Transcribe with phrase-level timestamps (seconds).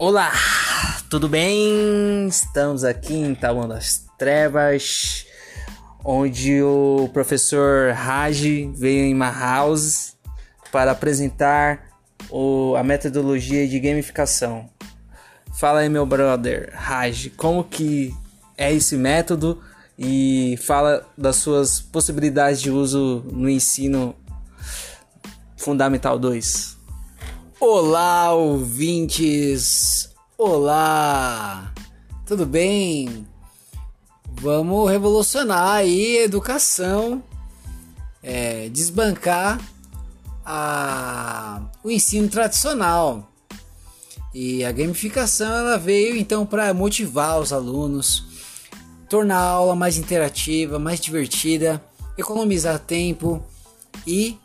[0.00, 0.32] Olá,
[1.10, 2.28] tudo bem?
[2.28, 5.26] Estamos aqui em Taboão das Trevas,
[6.04, 8.40] onde o professor Raj
[8.76, 10.16] veio em House
[10.70, 11.88] para apresentar
[12.30, 14.70] o, a metodologia de gamificação.
[15.58, 18.14] Fala aí, meu brother Raj, como que
[18.56, 19.60] é esse método
[19.98, 24.14] e fala das suas possibilidades de uso no ensino
[25.56, 26.77] Fundamental 2.
[27.60, 30.10] Olá, ouvintes!
[30.38, 31.74] Olá!
[32.24, 33.26] Tudo bem?
[34.30, 37.20] Vamos revolucionar aí a educação,
[38.22, 39.60] é, desbancar
[40.46, 43.28] a, o ensino tradicional.
[44.32, 48.24] E a gamificação ela veio então para motivar os alunos,
[49.08, 51.84] tornar a aula mais interativa, mais divertida,
[52.16, 53.42] economizar tempo
[54.06, 54.38] e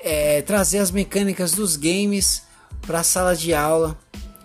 [0.00, 2.46] é, trazer as mecânicas dos games
[2.86, 3.98] para a sala de aula,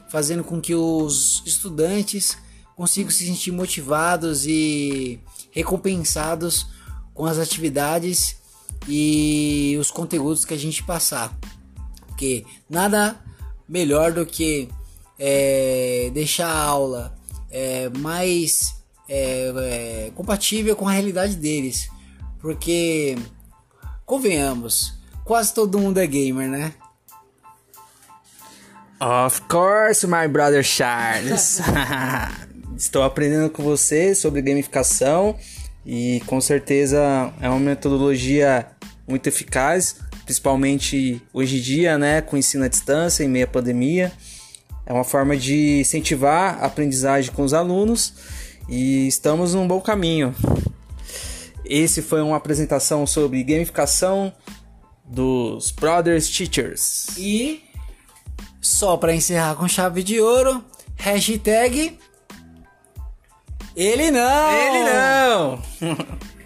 [0.10, 2.38] fazendo com que os estudantes
[2.76, 6.68] consigam se sentir motivados e recompensados
[7.14, 8.38] com as atividades
[8.88, 11.38] e os conteúdos que a gente passar.
[12.08, 13.20] Porque nada
[13.70, 14.68] melhor do que
[15.20, 17.16] é, deixar a aula
[17.50, 18.76] é, mais
[19.08, 21.90] é, é compatível com a realidade deles.
[22.40, 23.16] Porque,
[24.06, 26.74] convenhamos, quase todo mundo é gamer, né?
[29.02, 31.60] Of course, my brother Charles.
[32.78, 35.36] Estou aprendendo com você sobre gamificação
[35.84, 38.68] e com certeza é uma metodologia
[39.08, 44.12] muito eficaz, principalmente hoje em dia, né, com ensino à distância em meio à pandemia.
[44.86, 48.14] É uma forma de incentivar a aprendizagem com os alunos
[48.70, 50.36] e estamos num bom caminho.
[51.66, 54.32] Esse foi uma apresentação sobre gamificação
[55.04, 57.08] dos Brothers Teachers.
[57.18, 57.64] E
[58.82, 62.00] só para encerrar com chave de ouro, hashtag
[63.76, 64.52] ele não!
[64.52, 65.62] Ele não!